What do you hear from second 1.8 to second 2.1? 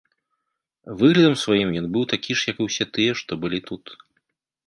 ён быў